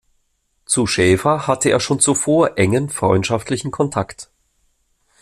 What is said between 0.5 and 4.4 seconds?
Zu Schäfer hatte er schon zuvor engen freundschaftlichen Kontakt.